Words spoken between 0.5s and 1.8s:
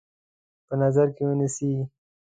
په نظر کې ونیسي.